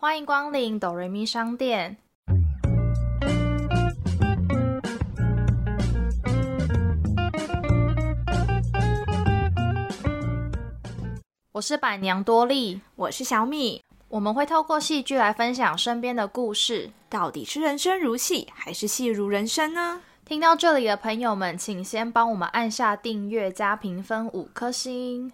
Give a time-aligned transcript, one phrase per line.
[0.00, 1.96] 欢迎光临哆瑞咪商店。
[11.50, 13.82] 我是板娘多莉，我是小米。
[14.06, 16.92] 我们会透过戏剧来分享身边的故事。
[17.08, 20.00] 到底是人生如戏，还是戏如人生呢？
[20.24, 25.32] 听到这里的朋友们，请先帮我们按下订阅加评分五颗星，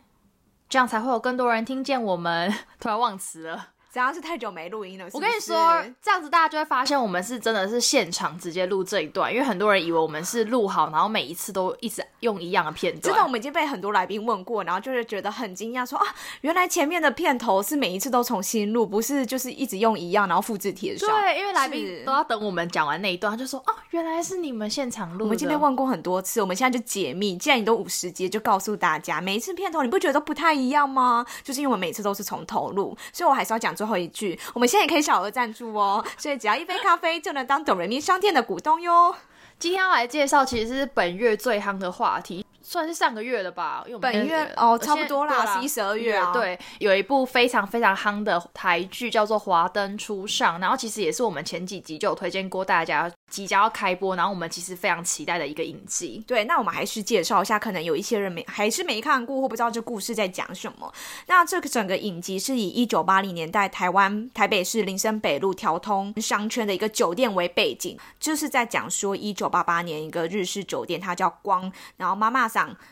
[0.71, 2.51] 这样才会有更多人听见我们。
[2.81, 3.74] 突然忘词了。
[3.95, 13.03] 只要是太久没录音了，我跟你说，这样子大家就会发现我们是真的是现场直接录这一段，因为很多人以为我们是录好，然后每一次都一直用一样的片段。
[13.03, 16.07] 真的，我们已经被很多来宾问过，然后就是觉得很惊讶，说啊，
[16.41, 21.09] 原来前面的片头是每一次都重新录，不是就是一直用一样，然后复制贴上。
[21.09, 25.25] 对，因为来宾都要等我们讲完那一段，他就说哦，原来是你们现场录。
[25.25, 27.37] 我们已经被问过很多次，我们现在就解密。
[27.37, 31.25] 既然你都五十集，就告诉大家，每一次片头你不觉得都不太一样吗？
[31.45, 34.67] 就是因为我们每次都是从头录，所以我还是要讲最后一句，我们。
[34.67, 39.15] 现在也可以小额赞助哦， 所以只要一杯咖啡就能当董人民商店的股东哟。
[39.59, 42.44] 今天要来介绍，其实是本月最夯的话题。
[42.67, 46.33] 算是上个月的吧，因为本月哦，差不多啦，十一、十二月啊。
[46.33, 56.25] 对，有一部非常非常夯的台剧叫做《华灯初上》，然后其实也是我们前几集就有推荐过大家，即将要开播，然后我们其实非常期待的一个影集。
[56.27, 60.91] 对，那我们还是介绍一下，可能有一些人没还是没看过或不知道这故事在讲什么。
[61.27, 72.49] 那这个整个影集是以一九八零年代台湾台北市林森北路调通商圈的一个酒店为背景，就是在讲说一九八八年一个日式酒店，它叫光，然后妈妈。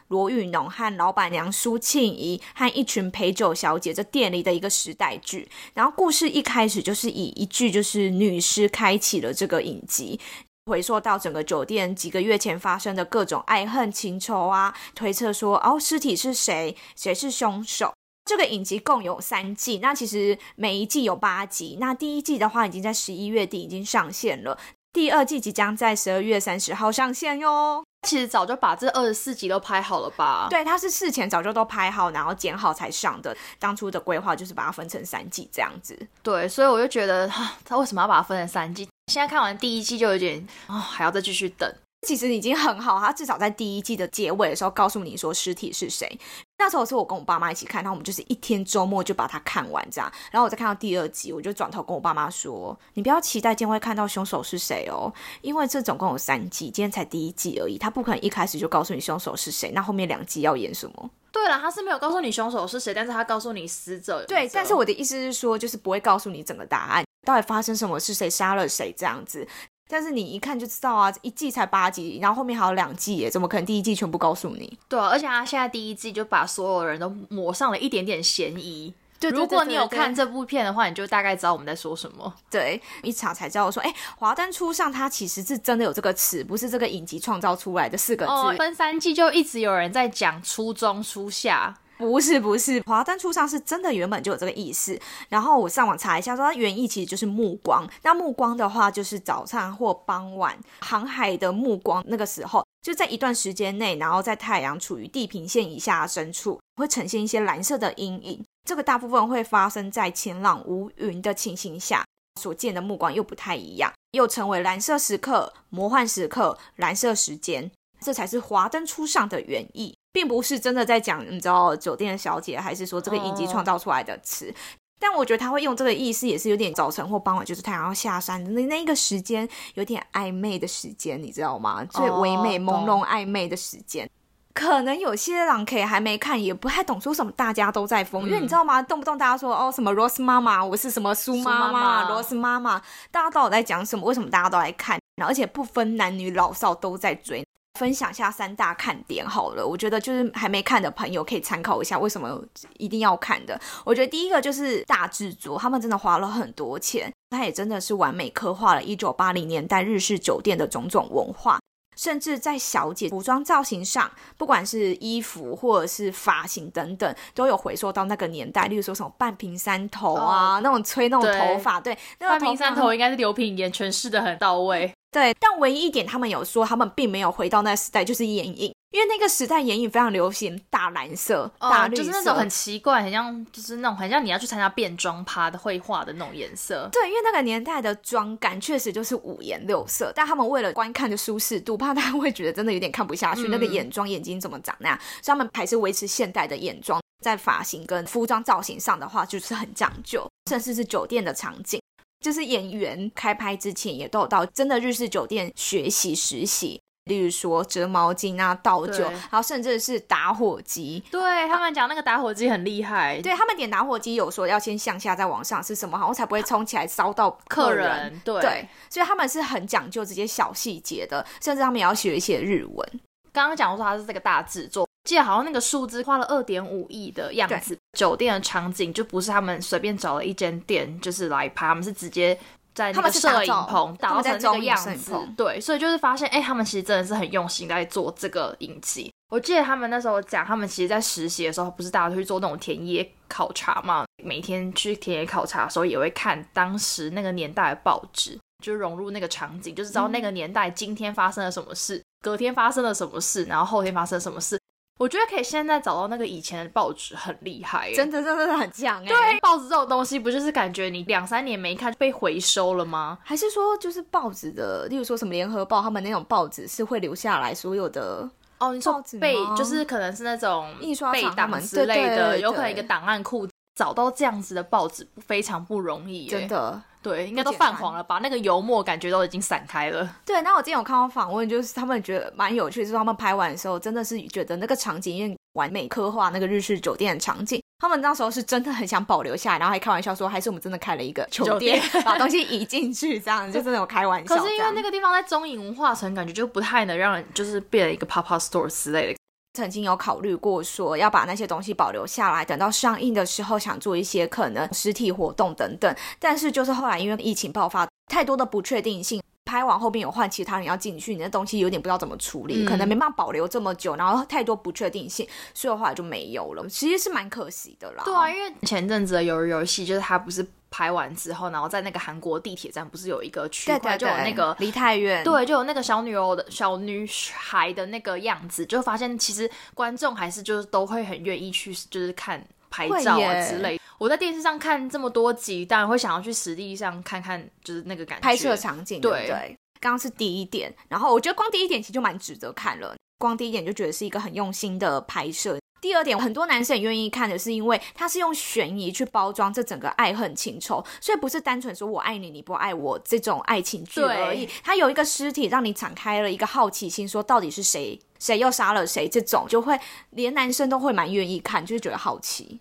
[0.09, 5.49] 罗玉农和老板娘苏庆怡和一群陪酒小姐，这店里的一个时代剧。
[5.75, 10.19] 然后故事一开始就是以一句就是女尸开启了这个影集，
[10.67, 17.93] 回溯到整个酒店几个月前发生的各种爱恨情仇啊，推测说哦尸体是谁，谁是凶手。
[18.25, 21.79] 这个影集共有三季，那其实每一季有八集。
[21.81, 24.57] 那第一季的话已经在十一月底已经上线了，
[24.93, 27.83] 第二季即将在十二月三十号上线哟。
[28.07, 30.49] 其实早就把这二十四集都拍好了吧？
[30.51, 33.35] 对，他是事前早就都拍好，然后剪好才上的。
[33.61, 35.97] 当初的规划就是把它分成三季这样子。
[36.21, 38.89] 对，所以我就觉得他 他为什么要把它分成三季？
[39.07, 41.73] 现在看完第一季就有点啊， 还要再继续等。
[42.07, 46.19] 其实已经很好，他至少在第一季的结尾的时候告诉你说尸体是谁。
[46.63, 50.11] 那时候是我跟我爸妈一起看，然后我们就是一天周末就把它看完这样。
[50.31, 59.73] 然后我再看到第二集，我就转头跟我爸妈说：“你不要期待今天会看到凶手是谁哦，因为这总共有三季，今天才第一季而已，他不可能一开始就告诉你凶手是谁。
[59.73, 64.25] 那后面两季要演什么？”对了，他是没有告诉你凶手是谁，但是他告诉你死者。
[64.27, 69.49] 对，但是我的意思是说，就是不会告诉你整个答案，到底发生什么，是谁杀了谁这样子。
[69.93, 74.79] 但是你一看就知道啊，一季才八集，然后后面还有两季耶，怎么可能第一季全部告诉你？
[74.89, 78.95] 对啊，而且他现在第一季就把所有人都抹上了一点点嫌疑。
[79.21, 82.35] 对，如果你有看这部片的话，你就大概知道我们在说什么。
[82.51, 88.57] 对，一查才知道说，哎，华灯初上，它其实是真的有这个词，不是这个影集创造出来的四个字。
[88.57, 91.77] 分三季就一直有人在讲初中初夏。
[92.03, 94.99] 不是不是，华灯初上是真的原本就有这个意思。
[95.29, 97.89] 然后我上网查一下，说它原意其实就是目光。
[98.03, 108.45] 那目光的话，就是早上或傍晚航海的目光，那个时候就在一段时间内，然后在太阳处于地平线以下深处，会呈现一些蓝色的阴影。
[108.69, 112.05] 这个大部分会发生在晴朗无云的情形下，
[112.41, 117.71] 所见的目光又不太一样，又称为蓝色时刻、魔幻时刻、蓝色时间，
[118.01, 119.95] 这才是华灯初上的原意。
[120.13, 124.55] 并不是真的在讲，你知道酒店的小姐，还是说这个影集创造出来的词？
[125.01, 131.85] 但我觉得他会用这个意思，也是有点早晨或傍晚，就是太阳要下山的那那个时间，有点暧昧的时间，你知道吗？
[131.87, 134.09] 最唯美、朦胧、暧昧的时间。
[134.55, 138.83] 可能有些人可以还没看，也不太懂说什么大家都在疯，因为你知道吗？
[138.83, 142.81] 动不动大家说哦什么 Rose 妈妈，我是什么苏妈妈，Rose 妈妈，
[143.11, 144.05] 大家到底在讲什么？
[144.05, 145.01] 为什么大家都来看？
[145.25, 147.45] 而且不分男女老少都在追。
[147.83, 152.41] 分享下三大看点好了，我觉得就是还没看的朋友可以参考一下，为什么
[152.79, 153.61] 一定要看的？
[153.85, 161.59] 我觉得第一个就是大制作，他们真的花了很多钱，他也真的是完美刻画了一九八零年代日式酒店的种种文化，
[161.97, 174.95] 甚至在小姐服装造型上，不管是衣服或者是发型等等，都有回溯到那个年代，例如说什么半平山头啊，那种吹那种头发，对，半平山头应该是刘品言诠释的很到位。
[175.13, 186.89] 对，但唯一一点，他们有说他们并没有回到那个时代，就是眼影，因为那个时代眼影非常流行大蓝色、大绿色，就是那种很奇怪，很像，就是那种很像你要去参加变装趴的绘画的那种颜色。
[186.91, 197.01] 对，因为那个年代的妆感确实就是五颜六色，但他们为了观看的舒适度，怕大家会觉得真的有点看不下去，那个眼妆眼睛怎么长那样，所以他们还是维持现代的眼妆。
[197.23, 201.81] 在发型跟服装造型上的话，就是很讲究，甚至是酒店的场景，
[202.23, 206.81] 就是演员开拍之前也都有到真的日式酒店学习实习。
[207.07, 211.03] 例如说折毛巾啊、倒酒，然后甚至是打火机。
[211.11, 218.21] 对他们讲那个打火机很厉害，对他们点打火机有说要先向下再往上是什么，好像才不会冲起来烧到客人。
[218.25, 222.89] 对，所以他们是很讲究这些小细节的，甚至他们也要学一些日文。
[223.33, 227.77] 刚刚讲说他是这个大制作，记得好像那个数字花了二点五亿的样子。
[227.99, 232.39] 酒店的场景就不是他们随便找了一间店就是来拍，他们是直接。
[232.75, 239.13] 在那个摄影棚打造成这个样子，对，所以就是发现，哎，他们其实真的是很用心在做这个影集。
[239.29, 244.07] 我记得他们那时候讲，他们其实，在实习的时候，不是大家都去做那种田野考察嘛？
[244.25, 254.59] 每天去田野考察的时候，也会看当时那个年代的报纸，就融入那个场景，就是知道那个年代今天发生了什么事，隔天发生了什么事，然后后天发生了什么事。
[255.03, 259.09] 我觉得可以现在找到那个以前的报纸很厉害，真的真的很强哎。
[259.09, 263.19] 对，报纸这种东西不就是感觉你两三年没看被回收了吗？
[263.25, 268.73] 还是说就是报纸的，例如说什么联合报他们那种报纸是会留下来所有的哦？
[268.73, 276.81] 你说被就是可能是那种印刷被档之类的，有可能一个档案库找到这样子的报纸非常不容易，真的。
[277.03, 278.21] 对，应该都泛黄了吧？
[278.23, 280.09] 那个油墨感觉都已经散开了。
[280.25, 294.37] 对，那我之前有看到访问，就是他们觉得蛮有趣，就是他们拍完的时候，真的是觉得那个场景因为完美刻画那个日式酒店的场景，他们那时候是真的很想保留下来，然后还开玩笑说，还是我们真的开了一个酒店，把东西移进去，这样就真的有开玩笑。
[294.37, 299.19] 可是因为那个地方在中影文化城，感觉就不太能让人就是变了一个 pop up store 之类的。
[299.55, 305.95] 曾经有考虑过说要把那些东西保留下来，等到上映的时候想做一些可能实体活动等等。
[306.19, 316.67] 但是就是后来因为疫情爆发，太多的不确定性，拍完后边有换其他人要进去，你的东西有点不知道怎么处理，可能没办法保留这么久，然后太多不确定性，所以后来就没有了。
[316.69, 318.03] 其实是蛮可惜的啦。
[318.05, 320.47] 对啊，因为前阵子的鱿鱼游戏就是它不是。
[320.73, 333.79] 拍完之后，然后在那个韩国地铁站，不是有一个区块，就有那个离太远，对，就有那个小女友的小女孩的那个样子，就发现其实观众还是就是都会很愿意去，就是看拍照啊之类。
[333.99, 339.57] 我在电视上看这么多集，当然会想要去实地上看看，就是那个感觉，拍摄场景，对不对？
[339.79, 345.59] 刚刚是第一点，然后我觉得光第一点其实就蛮值得看了，光第一点就觉得是一个很用心的拍摄。
[345.83, 354.49] 第二点，很多男生也愿意看的是，因为他是用悬疑去包装这整个爱恨情仇，所以不是单纯说我爱你，你不爱我这种爱情剧而已。
[354.63, 359.77] 他有一个尸体，让你敞开了一个好奇心，说到底是谁，谁又杀了谁，这种就会
[360.11, 362.61] 连男生都会蛮愿意看，就是觉得好奇。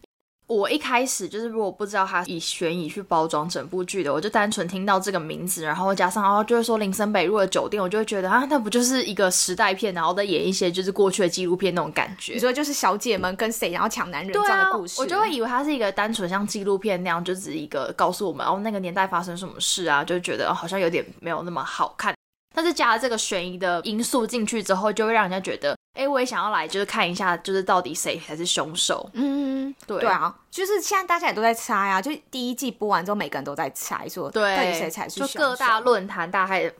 [0.52, 12.34] 我一开始就是如果不知道他以悬疑去包装整部剧的，我就单纯听到这个名字，然后加上然后就是说林森北路的酒店，我就会觉得啊，那不就是一个时代片，然后再演一些就是过去的纪录片那种感觉。
[12.34, 22.14] 你说就是小姐们跟谁然后抢男人这样的故事，我就会以为它是一个单纯像纪录片那样，就只是一个告诉我们哦那个年代发生什么事啊，就觉得好像有点没有那么好看。
[22.54, 25.76] 但是加了这个悬疑的因素进去之后，就会让人家觉得。
[25.94, 29.10] 哎，我也想要来，就是看一下，就是到底谁才是凶手。
[29.14, 35.34] 嗯，对对啊，就是现在大家也都在猜啊，就第一季播完之后，每个人都在猜说，对，到底谁才是凶手。
[35.34, 36.72] 就各大论坛，大家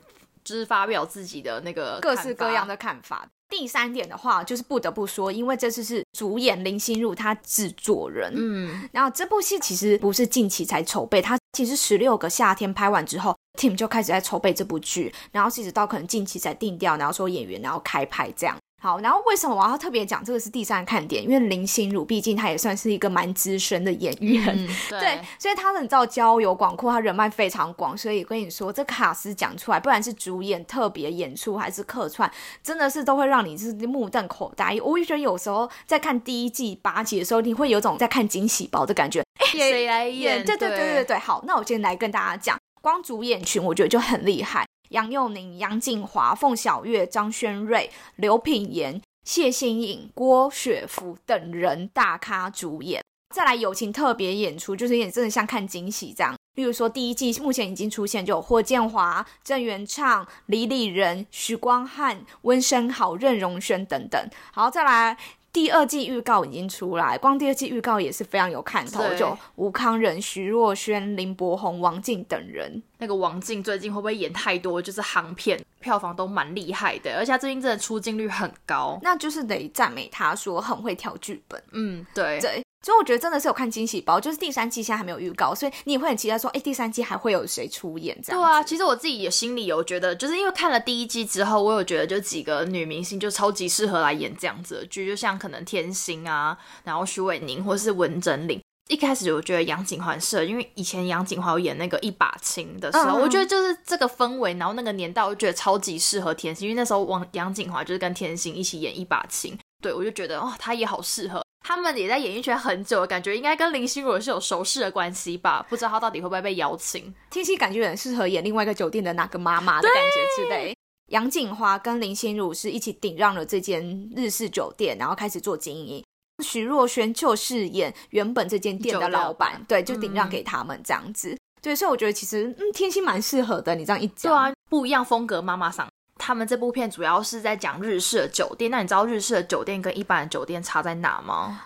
[0.42, 3.28] 就是发表自己的那个各式各样的看法。
[3.52, 18.56] 第三点的话，就是不得不说，因为这次是主演林心如她制作人，嗯，然后这部戏其实不是近期才筹备，它其实十六个夏天拍完之后，team 就开始在筹备这部剧，然后一直到可能近期才定调，然后说演员然后开拍这样。
[18.82, 21.22] 好，然后为什么我要特别讲这个是第三看点？
[21.22, 24.44] 因为林心如毕竟她也算是一个蛮资深的演员，
[24.90, 32.28] 对，所以她的你知道交友广阔，她人脉非常广，所以跟你说这卡斯讲出来，不管是主演、特别演出还是客串，
[32.60, 34.76] 真的是都会让你是目瞪口呆。
[34.82, 39.22] 我也觉得有时候在看第一季八集的时候，你会有种在看惊喜包的感觉。
[39.52, 40.44] 谁来演？
[40.44, 41.18] 对对对对对。
[41.18, 44.66] 好，那我今天来跟大家讲，光主演群我觉得就很厉害。
[44.92, 53.02] 杨佑宁、杨静华、凤小岳、张轩瑞、刘品言、谢欣颖、郭雪芙等人大咖主演。
[53.34, 56.34] 再来友情特别演出，就是也真的像看惊喜这样。
[56.56, 64.28] 例如说第一季目前已经出现，就有霍建华、郑元畅、李李仁、许光汉、温升豪、任容萱等等。
[64.52, 65.16] 好，再来。
[65.52, 72.82] 第二季预告已经出来，光第二季预告也是非常有看头，就吴康仁、徐若瑄、林柏宏、王静等人。
[72.98, 75.60] 那个王静最近会不会演太多就是航片？
[75.82, 81.62] 票房都蛮厉害的，而且他最近真的出镜率很高，那就是得赞美他说很会挑剧本。
[81.72, 88.16] 嗯，对对，所以我觉得真的是有看惊喜包，就是第三季现在还没有预告，所以你也会很期待说，哎，第三季还会有谁出演？
[88.22, 98.60] 这样对啊，其实我自己也心里有觉得，就是因为看了第一季之后，我有觉得就几个女明星就超级适合来演这样子的剧，就像可能天心啊，然后徐伟宁或是文整玲。
[98.92, 111.42] 一开始我觉得杨景华很适合，因为以前杨景华有演那个一把青的时候，我觉得就是这个氛围，然后那个年代，我觉得超级适合天心，因为那时候王杨景华就是跟天心一起演一把青，对我就觉得哦，他也好适合。
[111.64, 115.64] 他们也在演艺圈很久，感觉应该跟林心如是有熟识的关系吧？
[115.70, 117.14] 不知道他到底会不会被邀请。
[117.30, 120.76] 天心感觉很适合演另外一个酒店的那个妈妈的感觉之类。
[121.10, 126.04] 杨景华跟林心如是一起顶让了这间日式酒店，然后开始做经营。
[126.42, 131.36] 徐若瑄就是演原本这间店的老板，对，就顶让给他们这样子。
[131.60, 133.74] 对，所以我觉得其实嗯，天心蛮适合的。
[133.74, 135.40] 你这样一讲，对啊，不一样风格。
[135.40, 138.70] 妈妈桑他们这部片主要是在讲日式的酒店。
[138.70, 141.60] 那你知道日式的酒店跟一般的酒店差在哪吗？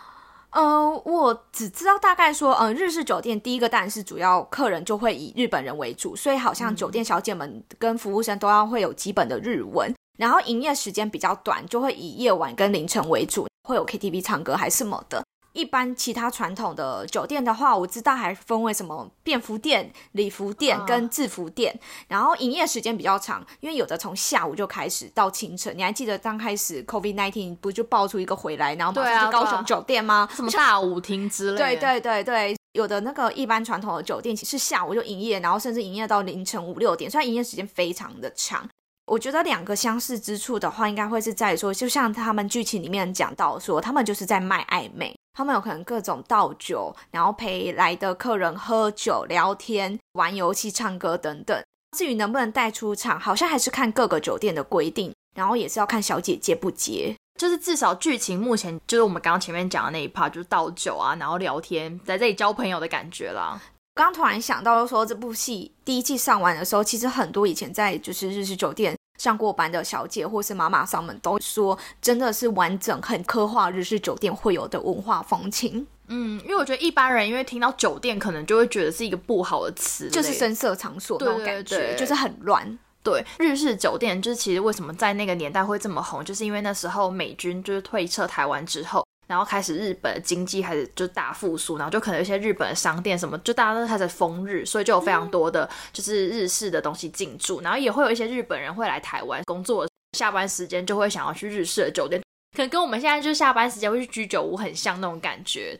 [0.51, 9.95] 呃，我只知道大概说，嗯，日式酒店第一个当然是主要客人就会以日本人为主，所以好像酒店小姐们跟服务生都要会有基本的日文。
[10.19, 13.47] 然后营业时间比较短，就会以夜晚跟凌晨为主。
[13.67, 15.23] 会有 KTV 唱歌还是什么的？
[15.53, 25.77] 一般其他传统的酒店的话，我知道还分为什么便服店、礼服店跟制服店，然后营业时间比较长，因为有的从下午就开始到清晨。
[25.77, 30.29] 你还记得刚开始 COVID nineteen 不就爆出一个回来，然后马上就高雄酒店吗？
[30.31, 31.57] 什么大舞厅之类？
[31.57, 38.69] 对对对对，有的那个一般传统的酒店其实下午就营业，然后甚至营业到凌晨五六点，虽然营业时间非常的长。
[39.07, 51.63] 我觉得两个相似之处的话，应该会是在说，就像他们剧情里面讲到说，他们就是在卖暧昧，他们有可能各种倒酒，然后陪来的客人喝酒、聊天、玩游戏、唱歌等等。
[51.97, 57.15] 至于能不能带出场，好像还是看各个酒店的规定，然后也是要看小姐接不接。
[57.39, 63.61] 就是至少剧情目前就是我们刚刚前面讲的那一 part，就是倒酒啊，然后聊天，在这里交朋友的感觉啦。
[63.97, 75.87] 刚突然想到说，这部戏第一季上完的时候，其实很多以前在就是日式酒店上过班的小姐或是妈妈桑们都说，真的是完整很刻画日式酒店会有的文化风情。
[76.09, 82.79] 嗯，因为我觉得一般人因为听到酒店，可能就会觉得是一个不好的词，就是声色场所那种感觉，就是很乱。
[83.03, 89.06] 对，日式酒店就是其实为什么在那个年代会这么红，就是因为那时候美军就是退撤台湾之后。
[89.27, 102.23] 然后开始日本经济开始就大复苏，然后就可能有些日本的商店什么，就大家都开始封日，所以就有非常多的就是日式的东西进驻，然后也会有一些日本人会来台湾工作，下班时间就会想要去日式的酒店，
[102.57, 105.77] 可能跟我们现在就是下班时间会去居酒屋很像那种感觉。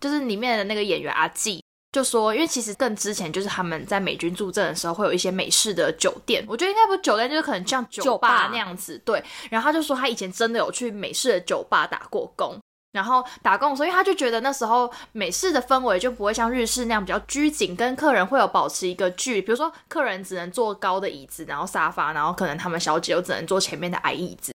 [0.00, 1.62] 就是里面的那个演员阿纪
[1.92, 9.00] 就说，因为其实更之前就是他们在美军驻镇的时候会有一些美式的酒店，我觉得应该不是酒店，就是可能像酒吧那样子。
[9.04, 12.58] 对，然后他就说他以前真的有去美式的酒吧打过工。
[12.96, 19.42] 然后打工，所以他就觉得那时候美式的氛围就不会像日式那样比较拘谨，跟客人会有保持一个距离。
[19.42, 24.52] 比如说，客人只能坐高的椅子，然后沙发，然后可能他们小姐又只能坐前面的矮椅子。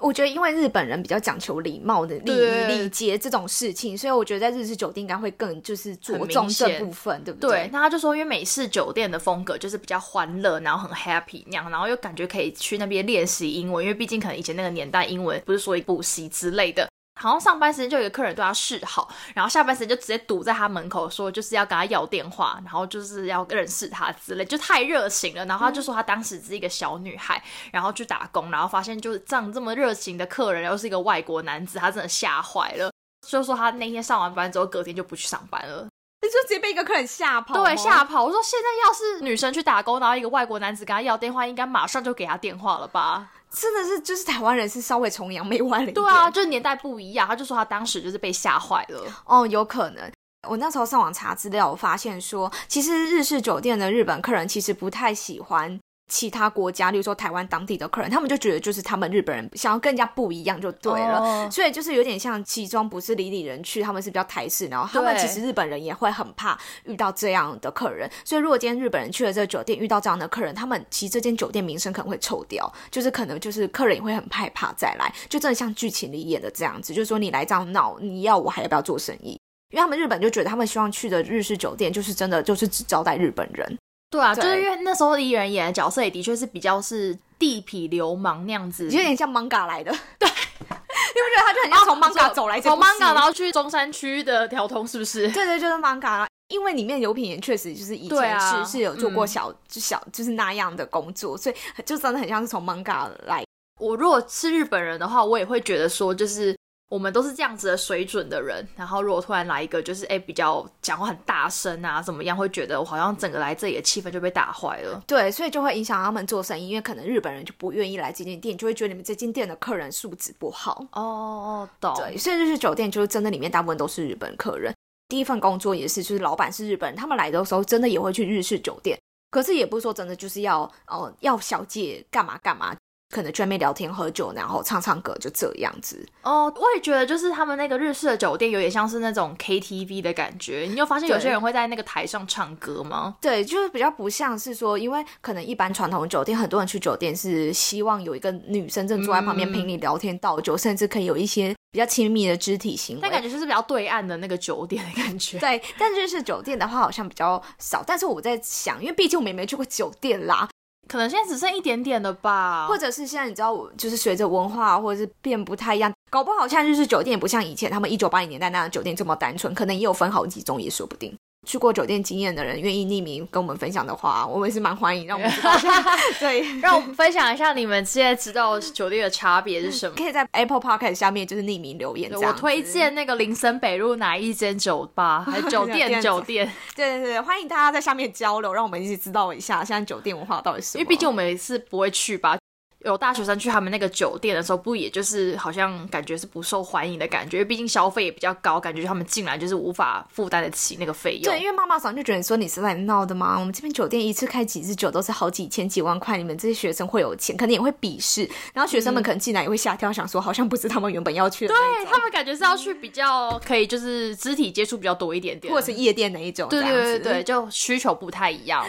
[0.00, 7.50] 我觉得，因为日本人比较讲求礼貌的礼仪礼节这种事情，所以我觉得在日式酒店应该会更就是着重这部分，对不对？
[7.50, 7.70] 对。
[7.72, 16.88] 那他就说，因为美式酒店的风格就是比较欢乐，然后很 happy 那样，然后又感觉可以去那边练习英文，因为毕竟可能以前那个年代英文不是说补习之类的。
[17.20, 25.44] 好像上班时间就有一个客人对他示好，然后下班时间就直接堵在他门口，说就是要跟他要电话，然后就是要认识他之类，就太热情了。
[25.46, 32.90] 然后他就说他当时是一个小女孩，然后去打工，然后发现就是这样这么热情的客人，又是一个外国男子，他真的吓坏了。
[33.26, 35.86] 就说他那天上完班之后，隔天就不去上班了。
[36.20, 37.62] 你就直接被一个客人吓跑？
[37.62, 38.24] 对，吓跑。
[38.24, 43.30] 我说现在要是女生去打工，然后一个外国男子跟他要电话，应该马上就给他电话了吧？
[43.54, 45.94] 真的是，就是台湾人是稍微崇洋媚外了一点。
[45.94, 47.26] 对啊，就是年代不一样。
[47.26, 49.02] 他就说他当时就是被吓坏了。
[49.24, 50.10] 哦，有可能。
[50.48, 55.80] 我那时候上网查资料，我发现说，其实日式酒店的日本客人其实不太喜欢。
[56.06, 79.40] 其他国家，例如说台湾当地的客人，他们就觉得就是他们日本人想要跟人家不一样就对了，所以就是有点像其中不是里里人去，他们是比较台式，然后他们其实日本人也会很怕遇到这样的客人，所以如果今天日本人去了这个酒店遇到这样的客人，他们其实这间酒店名声可能会臭掉，就是可能就是客人也会很害怕再来，就真的像剧情里演的这样子，就是说你来这样闹，你要我还要不要做生意？
[79.70, 83.78] 因为他们日本就觉得他们希望去的日式酒店就是真的就是只招待日本人。
[84.14, 89.90] 对啊，就是因为那时候艺人演的角色也的确是比较是地痞流氓那样子，有点像 manga 来的。
[90.18, 90.28] 对，
[90.58, 95.28] 你不觉得他就很像从 manga 走来，从 manga 然后去中山区的调通，是不是？
[95.32, 96.26] 对对，就是 manga。
[96.48, 101.54] 因为里面刘品言确实就是以前是是有做过小就小就是那样的工作，所以
[101.84, 103.42] 就真的很像是从 manga 来。
[103.80, 106.56] 我如果是日本人的话，我也会觉得说，就是
[106.90, 115.02] 我们都是这样子的水准的人，然后如果突然来一个就是哎比较讲话很大声啊，怎么样，会觉得我好像整个来这里的气氛就被打坏了。
[115.06, 120.86] 对，所以就会影响他们做生意，因为可能日本人就不愿意来这间店，就会觉得你们这间店的客人素质不好。
[120.92, 121.94] 哦，懂。
[121.96, 124.72] 对，所以就是酒店，就是真的里面大部分都是日本客人。
[125.08, 128.98] 第一份工作也是，就是老板是日本人，他们来的时候真的也会去日式酒店，
[129.30, 132.76] 可是也不是说真的就是要哦要小姐干嘛干嘛。
[133.14, 136.04] 可能专门聊天喝酒，然后唱唱歌，就这样子。
[136.22, 140.66] 哦，我也觉得，就是他们那个日式的酒店有点像是那种 KTV 的感觉。
[140.68, 143.14] 你有发现有些人会在那个台上唱歌吗？
[143.20, 153.00] 对，就是比较不像是说，因为可能一般传统酒店，很多人去酒店是希望有一个女生正坐在旁边陪你聊天倒酒，甚至可以有一些比较亲密的肢体行为。
[153.00, 155.38] 但感觉就是比较对岸的那个酒店的感觉。
[155.38, 157.84] 对，但日式酒店的话好像比较少。
[157.86, 160.48] 但是我在想，因为毕竟我们也没去过酒店啦。
[160.86, 171.16] 可能现在只剩一点点了吧，或者是现在你知道，就是随着文化或者是变不太一样，搞不好现在就是酒店也不像以前他们一九八零年代那样酒店这么单纯，可能也有分好几种也说不定。
[171.44, 175.52] 去过酒店经验的人，愿意匿名跟我们分享的话，我们也是蛮欢迎，让我们知道。
[176.18, 179.94] 对，让我们分享一下你们现在知道酒店的差别是什么？
[179.96, 182.10] 可以在 Apple Park 下面就是匿名留言。
[182.12, 185.24] 我推荐那个林森北路哪一间酒吧？
[185.26, 186.00] 还酒店？
[186.02, 186.50] 酒店？
[186.74, 190.78] 对对对，欢迎大家在下面交流，让我们一起知道一下现在酒店文化到底是。
[190.78, 192.36] 因为毕竟我们是不会去吧。
[192.84, 201.22] 有大学生去他们那个酒店的时候，不也就是好像感觉是不受欢迎的感觉，因为毕竟消费也比较高，感觉他们进来就是无法负担得起那个费用。
[201.22, 203.36] 对，因为妈妈早上就觉得说你是来闹的吗？
[203.38, 208.28] 我们这边酒店一次开几支酒都是好几千几万块，你们这些学生会有钱，肯定也会鄙视。
[208.52, 211.54] 然后学生们可能进来也会吓跳，想说好像不是他们原本要去的。
[211.54, 216.48] 对他们感觉是要去比较可以就是肢体接触比较多一点点，或者是夜店那一种。
[216.50, 218.66] 对对对对，就需求不太一样。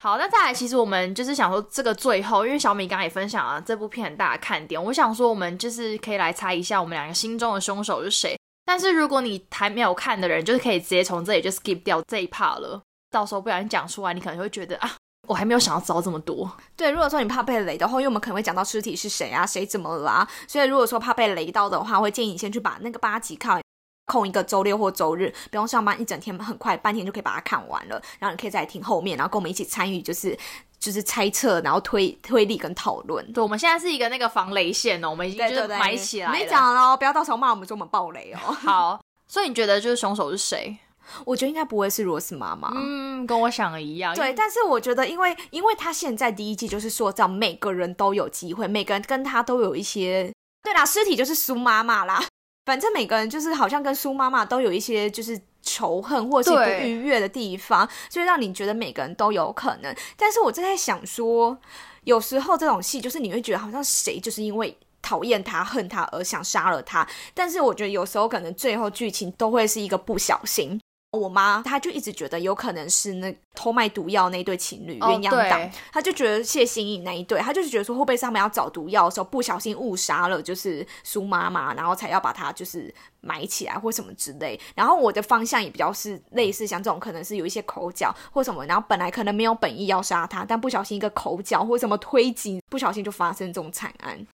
[0.00, 8.38] 好，那再来，其实我们就是想说，这个最后，因为小米刚刚也分享了这部片很大的看点，我想说，我们就是可以来猜一下，我们两个心中的凶手是谁。
[8.64, 12.80] 但是如果你还没有看的人，就是可以直接从这里就 skip 掉这一 part 了。
[13.10, 14.94] 到时候不小心讲出来，你可能会觉得啊，
[15.26, 16.48] 我还没有想要知道这么多。
[16.76, 23.60] 对，如果说你怕被雷的话，因为我们可能会讲到尸体是谁啊，谁怎么了，所以如果说怕被雷到的话，会建议你先去把那个八集看。
[24.08, 28.02] 空一个周六或周日，不用上班，一整天很快，半天就可以把它看完了。
[28.18, 30.36] 然后你可以再听后面，然后跟我们一起参与，就是
[30.80, 33.32] 就是猜测，然后推推理跟讨论。
[33.32, 36.32] 对，我们现在是一个那个防雷线哦，我们已经就是埋起来。
[36.32, 38.38] 没讲了，不要到时候骂我们说我们爆雷哦。
[38.64, 40.78] 好，所以你觉得就是凶手是谁？
[41.24, 42.70] 我觉得应该不会是罗斯妈妈。
[42.74, 44.14] 嗯，跟我想的一样。
[44.14, 50.32] 对，但是我觉得，因为因为他现在第一季就是塑造每个人都有机会，每个人跟他都有一些。
[50.62, 52.22] 对啦，尸体就是苏妈妈啦。
[52.68, 59.96] 反正每个人就是好像跟苏妈妈都有一些就是仇恨或者是不愉悦的地方，就让你觉得每个人都有可能。
[60.18, 61.56] 但是我正在想说，
[62.04, 70.78] 有时候这种戏就是你会觉得好像谁就是因为讨厌他、恨他而想杀了他，但是我觉得有时候可能最后剧情都会是一个不小心。
[71.12, 84.60] 我妈她就一直觉得有可能是那偷卖毒药那对情侣鸳鸯档，她就觉得谢欣颖那一对，她就是觉得说会不会是他们要找毒药的时候不小心误杀了，就是苏妈妈，然后才要把她就是埋起来或什么之类。
[84.74, 94.26] 然后我的方向也比较是类似像这种，可能是有一些口角或什么，然后本来可能没有本意要杀她，但不小心一个口角或什么推挤，不小心就发生这种惨案。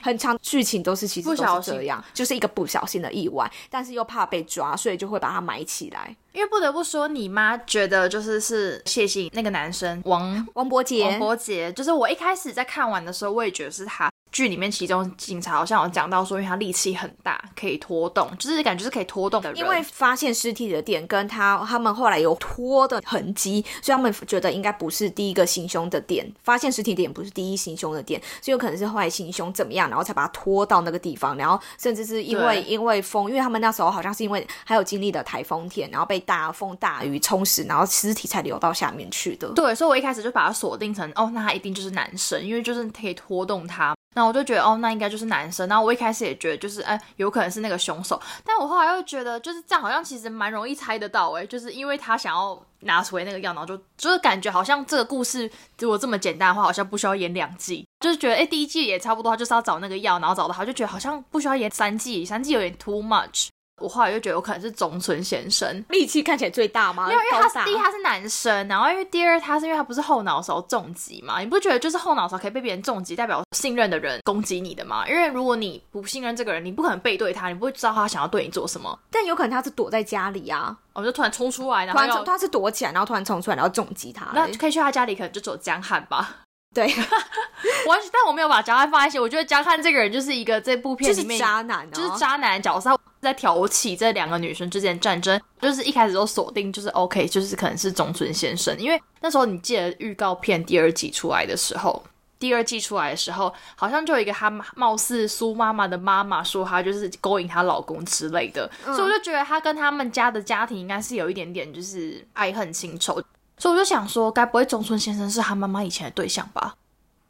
[0.00, 6.14] 很长剧情都是其实都是这样，就是一个不小心的意外，但是又怕被抓，所以就会把它埋起来。
[6.32, 14.08] 因为不得不说，你妈觉得就是是谢欣那个男生王王伯杰，王伯杰，就是我一开始在看完的时候，我也觉得是他。
[14.30, 19.58] 剧里面，其中警察好像有讲到说，因为他力气很大，可以拖动，就是感觉是可以拖动的人。
[19.58, 39.48] 因为发现尸体的点跟他他们后来有拖的痕迹，所以他们觉得应该不是第一个行凶的点，发现尸体点不是第一行凶的点，所以有可能是后来行凶怎么样，然后才把他拖到那个地方，然后甚至是因为因为风，因为他们那时候好像是因为还有经历的台风天，然后被大风大雨冲蚀，然后尸体才流到下面去的。
[39.54, 43.94] 对，所以我一开始就把它锁定成哦，那他一定就是男生，因为就是可以拖动他。
[44.14, 45.68] 那我就觉得哦，那应该就是男生。
[45.68, 48.20] 然后我一开始也觉得就是哎，有可能是那个凶手。
[48.44, 57.86] 但我后来又觉得就是这样，好像其实蛮容易猜得到哎，就是因为他想要拿出来那个药，然后就就是感觉好像这个故事如果这么简单的话，好像不需要演两季。
[58.00, 63.48] 就是觉得哎，第一季也差不多，他就是要找那个药，然后找到他，就觉得好像不需要演三季，三季有点 too much。
[63.80, 67.10] 我后来就觉得我可能是中村先生，力气看起来最大吗？
[67.10, 75.06] 因为因为他第一他是男生，然后因为第二他是因为他不是后脑勺重击嘛，你不觉得就是后脑勺可以被别人重击，代表信任的人攻击你的吗？
[75.08, 78.98] 因为如果你不信任这个人，你不可能背对他，你不会知道他想要对你做什么。
[79.10, 84.26] 但有可能他是躲在家里啊，我就突然冲出来，然后他是躲起来，然后突然冲出来，然后重击他。
[84.34, 86.38] 那可以去他家里，可能就走江汉吧。
[86.74, 86.86] 对，
[87.86, 89.18] 我但我没有把江汉放在一起。
[89.18, 95.40] 我觉得江汉这个人就是一个这部片里面渣男，就是渣男角色，在挑起这两个女生之间战争。
[95.60, 102.04] 就是一开始都锁定就是 OK，就是可能是中村先生，因为那时候你记得预告片第二季出来的时候，
[102.38, 113.20] 第二季出来的时候，好像就有一个他貌似苏妈妈的妈妈说她就是勾引她老公之类的，所以我就觉得她跟他们家的家庭应该是有一点点就是爱恨情仇。
[113.58, 116.74] 所以我就想说，该不会中村先生是他妈妈以前的对象吧？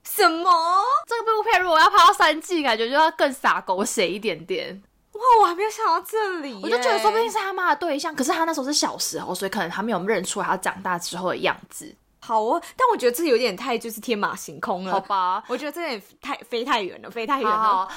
[0.05, 0.51] 什么？
[1.07, 4.83] 这个部片如果要拍到三季，感觉就要更洒狗血一点点。
[5.13, 11.95] 哇，我还没有想到这里，我就觉得说不定是他妈的对象，可是他那时候是小时候，所以可能他没有认出来他长大之后的样子。
[12.21, 14.93] 好哦，但我觉得这有点太就是天马行空了。
[14.93, 17.89] 好吧，我觉得这点太飞太远了，飞太远了。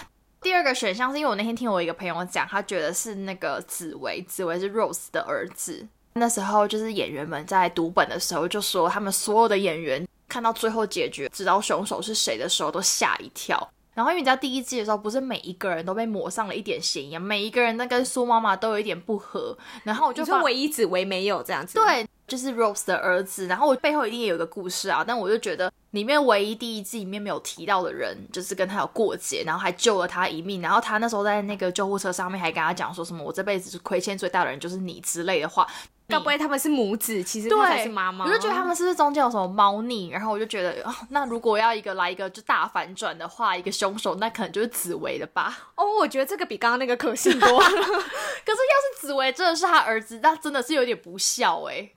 [0.41, 5.88] 第二个选项是因为我那天听我一个朋友讲，他觉得是那个紫薇，紫薇是 Rose 的儿子。
[6.13, 13.71] 那时候就是演员们在读本的时候，就说他们所有的演员看到最后结局，知道凶手是谁的时候，都吓一跳。
[13.93, 19.58] 然后因为你知道第一季的时候，不是每一个人都被抹上了一点嫌疑，每一个人都跟苏妈妈都有一点不合。
[19.84, 23.47] 然后我就说唯一只唯没有这样子，对，就是 Rose 的儿子。
[23.47, 30.62] 然后我背后一定也有个故事啊，但我就觉得里面唯一第一季里面没有提到的人，就是跟他有过节，然后还救了他一命。
[30.62, 35.67] 然后他那时候在那个救护车上面还跟他讲说什么：“我这辈子亏欠最大的人就是你”之类的话。
[36.12, 37.24] 该不会他们是母子？
[37.24, 38.26] 其实他才是妈妈。
[38.26, 40.10] 我就觉得他们是不是中间有什么猫腻？
[40.10, 45.69] 然后我就觉得，那如果要一个来一个就大反转的话，一个凶手，那可能就是紫薇了吧？
[45.76, 47.58] 哦，我觉得这个比刚刚那个可信多了。
[47.65, 51.91] 可是要是紫薇真的是他儿子，那真的是有点不孝哎。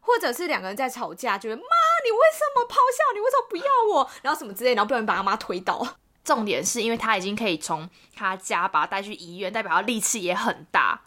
[0.00, 3.12] 或者是两个人在吵架，觉得妈，你为什么咆哮？
[3.12, 4.10] 你为什么不要我？
[4.22, 5.84] 然后什么之类，然后不小心把他妈推倒。
[6.22, 11.00] 重点是因为他已经可以从他家把他带去医院，代表他力气也很大。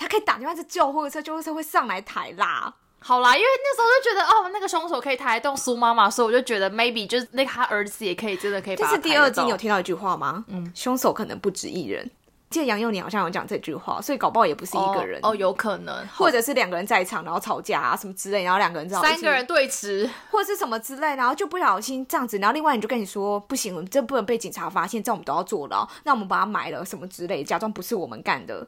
[0.00, 2.74] 他可以打电话叫救护车，救护车会上来抬啦。
[3.00, 8.76] 好啦，因为那时候就觉得哦，那个凶手可以抬动苏妈妈，所以我就觉得 maybe 就是那个他儿子也可以，真的可以。
[8.76, 10.42] 这是第二季，你有听到一句话吗？
[10.48, 12.10] 嗯，凶手可能不止一人。
[12.48, 28.66] 记得杨佑宁好像有讲这句话，所以搞不好也不是一个人哦，有可能，或者是两个人在场，然后吵架啊什么之类，然后两个人知道三个人对峙，或者是什么之类，然后就不小心这样子，然后另外你就跟你说不行，这不能被警察发现，这我们都要坐牢，那我们把它埋了什么之类，假装不是我们干的。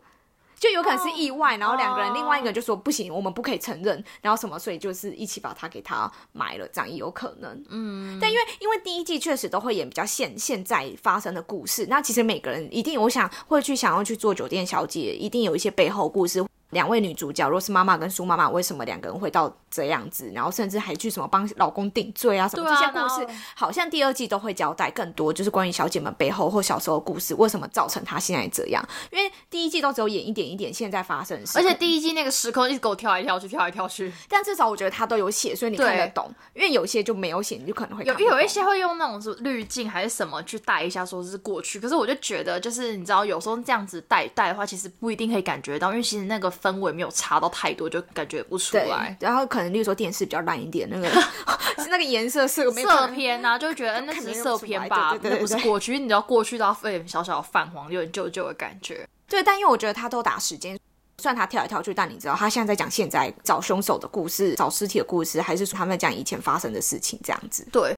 [0.62, 7.64] 就有可能是意外，然后两个人，另外一个就说不行，我们不可以承认，然后什么，所以就是一起把他给他埋了，这样也有可能。
[7.68, 16.44] 嗯，但因为因为第一季确实都会演比较现现在发生的故事，那其实每个人一定我想会去想要去做酒店小姐，一定有一些背后故事。
[16.73, 20.31] 两位女主角，若是妈妈跟苏妈妈，为什么两个人会到这样子？
[20.35, 22.49] 然后甚至还去什么帮老公顶罪啊？
[22.49, 28.83] 什么这些故事，好像第二季都会交代更多，就是关于小姐们背后或小时候的故事，为什么造成她现在这样？
[29.11, 34.13] 因为第一季都只有演一点一点现在发生的事，而且第一季那个时空一直给我跳来跳去，跳来跳去。
[34.29, 36.35] 但至少我觉得他都有写，所以你看得懂。
[36.55, 41.79] 因为有些就没有写，你就可能会有有一些会用那种是滤镜还是什么去带一下，说是过去。
[41.79, 47.42] 可是我就觉得，就是你知道，有时候这样子带带的话，其实不一定可以感觉到，因为其实那个氛围没有差。
[47.42, 51.11] 到太多就感觉不出来，然后可能例如说电视比较烂一点，那个
[51.83, 59.05] 是 那个颜色色色偏啊，就会觉得那是色偏吧，那不是过去，你知道过去都要点小小泛黄，有点旧旧的感觉。
[59.29, 60.79] 对，但因为我觉得他都打时间，
[61.18, 67.66] 虽然他跳来跳去，但你知道他现在在讲现在找凶手的故事，找尸体的故事，还是说他们讲以前发生的事情这样子？
[67.72, 67.92] 对。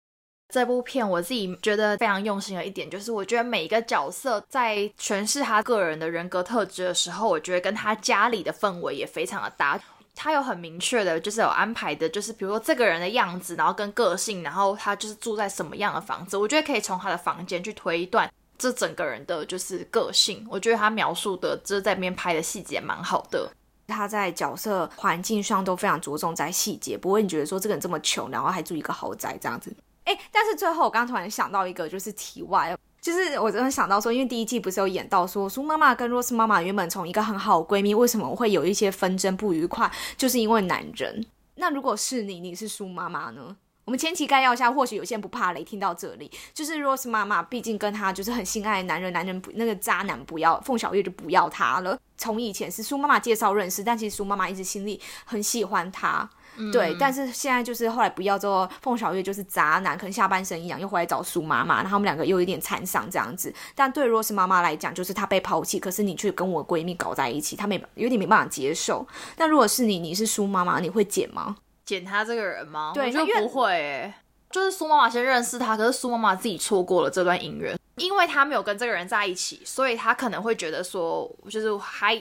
[0.55, 9.77] 这部片我自己觉得非常用心的一点，就是我觉得每一个角色在诠释他个人的人格特质的时候，我觉得跟他家里的氛围也非常的搭。
[10.15, 20.47] 他有很明确的，就是有安排的，就是比如说这个人的样子，然后跟个性，然后他就是住在什么样的房子，我觉得可以从他的房间去推断这整个人的就是个性。
[20.49, 23.51] 我觉得他描述的，就是在里面拍的细节蛮好的。
[23.89, 29.75] 他在角色环境上都非常着重在细节，不会你觉得说这个人这么穷，然后还住一个豪宅这样子。
[30.05, 41.25] 哎，但是最后我刚突然想到一个，就是题外，就是我真的想到说，因为第一季不是有演到说，苏妈妈跟若斯妈妈原本从一个很好的闺蜜，为什么会有一些纷争不愉快，就是因为男人。
[41.57, 43.57] 那如果是你，你是苏妈妈呢？
[43.85, 51.99] 我们前期概要一下，或许有些人不怕雷，听到这里，就是 Rose 妈妈毕竟跟她就是很心爱的男人，男人不那个渣男不要凤小岳就不要他了。
[52.17, 56.27] 从以前是苏妈妈介绍认识，但其实苏妈妈一直心里很喜欢他，
[56.73, 56.97] 对。
[56.99, 63.53] 但是现在就是后来不要之后，凤小岳就是渣男，可能下半身一样又回来找苏妈妈，然后他们两个又有点惨伤这样子。
[63.75, 69.07] 但对 Rose 妈妈来讲，就是她被抛弃，可是你却跟我闺蜜搞在一起，她没有点没办法接受。
[69.37, 71.57] 那如果是你，你是苏妈妈，你会剪吗？
[71.85, 72.93] 剪他这个人吗？
[72.95, 74.15] 对，我觉得不会诶。
[74.51, 82.19] 就是苏妈妈先认识他，可是苏妈妈自己错过了这段姻缘，因为他没有跟这个人在一起，所以他可能会觉得说，就是还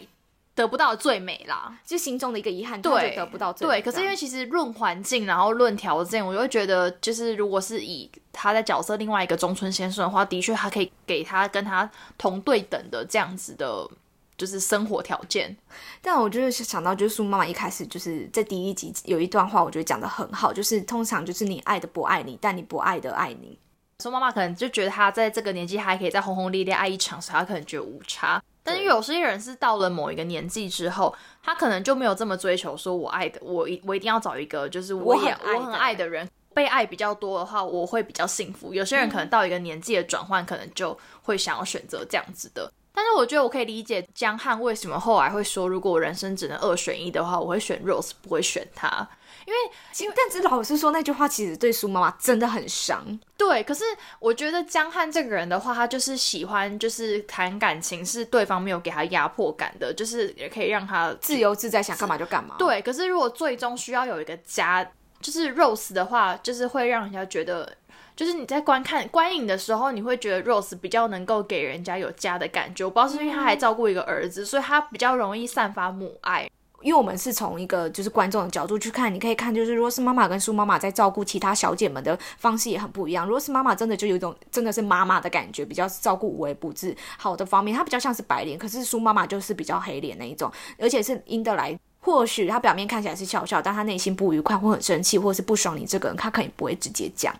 [0.55, 3.81] 得不到最美啦，就心中的一个遗憾，对，得不到最对。
[3.81, 13.89] 可是因为其实论环境，然后论条件，我就会觉得，就是如果是以他在角色另外一个中村先生的话，的确他可以给他跟他同对等的这样子的。
[14.35, 15.55] 就是生活条件，
[16.01, 23.57] 但我就是想到，就是苏妈妈一开始就是在第一集有一段话，我觉得讲的很好，就是通常就是你爱的不爱你，但你不爱的爱你。
[23.99, 28.41] 苏妈妈可能就觉得她在这个年纪还可以再轰轰烈烈爱一场，所以她可能觉得无差。
[28.63, 38.73] 但是有些人是到了某一个年纪之后，他可能就没有这么追求，说我爱的我一我一定要找一个就是我也我很爱的人，被爱比较多的话，我会比较幸福。
[38.73, 42.71] 有些人可能到一个年纪的转换，可能就会想要选择这样子的。
[42.95, 49.09] 但是我觉得我可以理解江汉为什么后来会说，如果我人生只能二选一的话，我会选 Rose，不会选他，
[49.45, 49.59] 因为
[49.99, 53.19] 因为但是老实说那句话其实对苏妈妈真的很伤。
[53.37, 53.83] 对，可是
[54.19, 62.55] 我觉得江汉这个人的话，他就是喜欢就是谈感情，是对方没有给他压迫感的，就是也可以让他自由自在，想干嘛就干嘛。
[62.57, 64.85] 对，可是如果最终需要有一个家，
[65.19, 67.75] 就是 Rose 的话，就是会让人家觉得。
[68.15, 72.85] 就是你在观看观影的时候，你会觉得 Rose 比较能够给人家有家的感觉。
[72.85, 76.47] 我不知道是因为他还照顾一个儿子，所以他比较容易散发母爱。
[76.83, 83.25] 因为我们是从一个就是观众的角度去看，你可以看就是如果是妈妈跟苏妈妈在照顾其他小姐们的方式也很不一样。
[83.25, 91.77] 如果是妈妈真的就有一种真的是妈妈的感觉，比较照顾无微不至好的方面，她比较像是白脸，可是苏妈妈就是比较黑脸那一种，而且是因得来。
[92.05, 97.33] 或许她表面看起来是笑笑，但她内心不愉快或很生气，或是不爽你这个人，她肯定不会直接讲。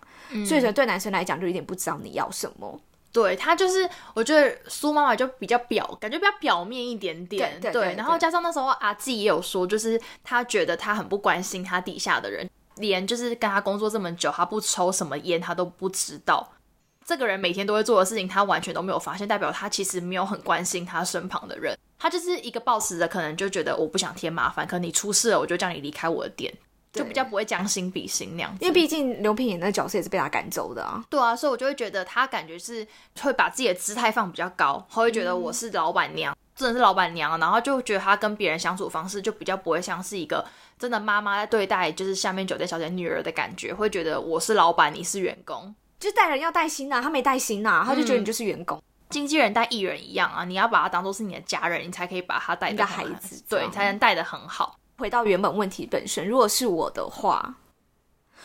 [0.46, 2.80] 所以说，对男生来讲，就有点不知道你要什么。
[3.14, 7.60] 对他就是，我觉得苏妈妈就比较表，感觉比较表面一点点。
[7.60, 16.52] 对，然后加上那时候阿纪也有说，就是他觉得他很不关心他底下的人，连就是跟他工作这么久，他不抽什么烟，他都不知道。
[17.06, 21.78] 这个人每天都会做的事情，他完全都没有发现，代表他其实没有很关心他身旁的人。
[21.98, 26.52] 他就是一个暴食的，可能就觉得我不想添麻烦，可你出事了，我就叫你离开我的店，
[27.00, 28.56] 就比较不会将心比心那样。
[28.60, 31.04] 因为毕竟刘品言那个角色也是被他赶走的啊。
[31.10, 32.86] 对啊，所以我就会觉得他感觉是
[33.20, 40.44] 会把自己的姿态放比较高，他会觉得我是老板娘，真的是老板娘，然后就觉得他跟别人相处方式就比较不会像是一个
[40.78, 45.74] 真的妈妈在对待就是下面酒店小姐女儿的感觉，会觉得我是老板，你是员工。
[46.00, 54.78] 就带人要带心呐，他没带心呐，他就觉得你就是员工，经纪人带艺人一样啊，你要把他当做是你的家人，你才可以把他带的孩子，对，才能带的很好。
[54.96, 57.56] 回到原本问题本身，如果是我的话，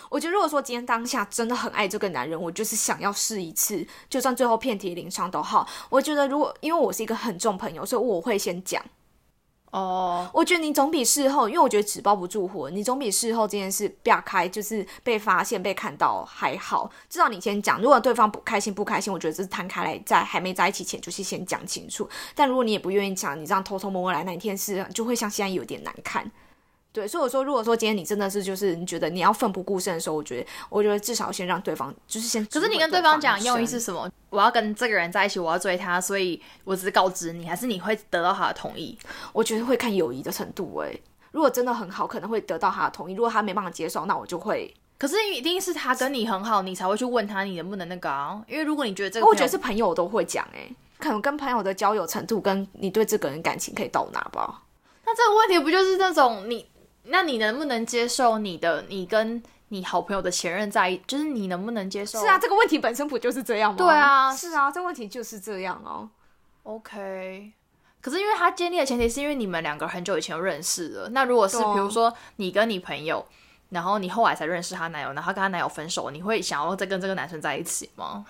[0.09, 5.67] 我觉得如果说今天当下真的很爱这个男人，我就是想要试一次，就算最后遍体鳞伤都好。
[5.89, 8.83] 我觉得如果因为我是一个很重朋友，所以我会先讲。
[9.71, 16.89] 哦，我觉得你总比事后，因为我觉得纸包不住火，你总比事后这件事啪开，就是被发现、被看到还好。
[17.09, 22.09] 至少你先讲，如果对方不开心、不开心，我觉得这是摊开来，在还没在一起前就是先讲清楚。
[22.33, 26.31] 但如果你也不愿意讲，你这样偷偷摸摸来，那一天是就会像现在有点难看。
[26.91, 32.43] 对，所以我说，如果说今天你真的是就是你觉得你要奋不顾身的时候，我觉得，我觉得至少先让对方就是先。
[32.47, 34.09] 可是你跟对方讲用意是什么？
[34.31, 38.97] 我要跟这个人在一起，我要追他，所以我只是告知你，还是你会得到他的同意？
[39.33, 40.77] 我觉得会看友谊的程度。
[40.77, 40.91] 哎，
[41.31, 44.73] 如果真的很好，可能会得到他的同意；如果他没办法接受，那我就会。
[44.97, 48.41] 可是一定是他跟你很好，你才会去问他你能不能那个啊？
[48.47, 50.43] 因为如果你觉得这个，我觉得是朋友都会讲。
[50.55, 54.63] 哎，可能跟朋友的交友程度，跟你对这个人感情可以到哪吧？
[55.05, 56.65] 那这个问题不就是那种你？
[57.03, 62.19] 那你能不能接受你的你跟你好朋友的前任在一就是你能不能接受？
[62.19, 63.77] 是啊，这个问题本身不就是这样吗？
[63.77, 66.09] 对啊，是啊，这个问题就是这样哦。
[66.63, 67.51] OK，
[68.01, 71.09] 可是因为他建立的前提是因为你们两个很久以前就认识了。
[71.09, 73.25] 那如果是比如说你跟你朋友，
[73.69, 78.25] 然后你后来才认识她男友，然后跟她男友分手，你会想要再跟这个男生在一起吗？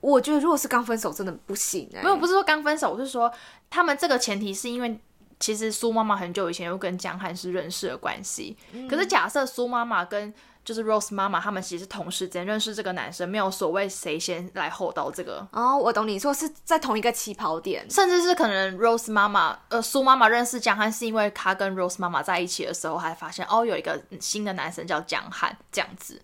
[0.00, 2.02] 我觉得如果是刚分手，真的不行哎。
[2.02, 3.32] 没有，不是说刚分手，我是说
[3.70, 4.98] 他们这个前提是因为。
[5.40, 8.56] 其实苏妈妈很久以前就跟江汉是认识的关系，
[8.88, 10.32] 可是假设苏妈妈跟
[10.64, 15.46] 就是 Rose 妈妈他们其实同时间认识这个男生，没有所谓谁先来后到这个。
[15.52, 26.22] 哦，我懂你说是在同一个起跑点，甚至是可能 Rose 妈妈呃苏妈妈认识江汉是因为她跟 Rose 妈妈在一起的时候，还发现哦有一个新的男生叫江汉这样子。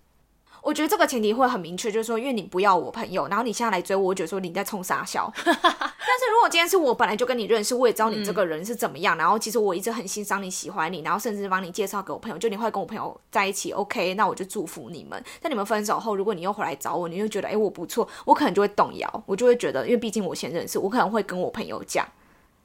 [0.63, 5.33] 我觉得这个前提会很明确，就是说，因为你不要我朋友，然后你现在来追我，我觉得说你在冲傻笑。
[5.45, 15.23] 但是如果今天是我本来就跟你认识，我也知道你这个人是怎么样，然后其实我一直很欣赏你喜欢你，然后甚至帮你介绍给我朋友，就你会跟我朋友在一起，OK，那我就祝福你们。
[15.41, 22.07] 但你们分手后，如果你又回来找我，你就觉得哎我不错，我可能就会动摇，我就会觉得，因为毕竟我先认识，我可能会跟我朋友讲，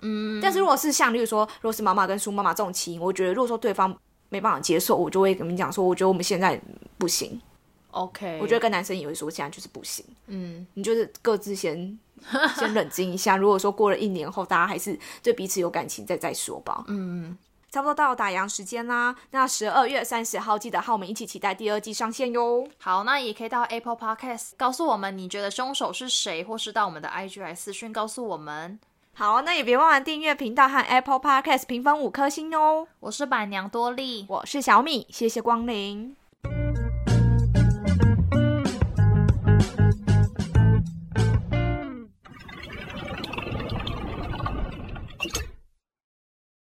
[0.02, 0.42] 嗯。
[0.42, 3.96] 但是如果是像例如说，如果是妈妈跟苏妈妈这种情，我觉得如果说对方
[4.30, 6.60] 没办法接受，我就会跟你讲说，我觉得我们现在
[6.98, 7.40] 不行。
[7.96, 10.06] OK，我觉得跟男生也会说，现在就是不行。
[10.28, 11.98] 嗯，你就是各自先
[12.58, 13.38] 先冷静一下。
[13.38, 16.84] 如果说过了一年后，大家还是对彼此有感情，再再说吧。
[16.88, 17.38] 嗯，
[17.72, 19.16] 差不多到打烊时间啦。
[19.32, 22.68] 那十二月三十号记得和我们一起期待第二季上线哟。
[22.78, 28.78] 好，那也可以到 Apple Podcast 告诉我们你觉得凶手是谁，或是到我们的 IG 来私讯告诉我们。
[29.14, 32.90] 好，那也别忘了订阅频道和 Apple Podcast 评分五颗星哦。
[33.00, 36.14] 我是板娘多莉，我是小米，谢谢光临。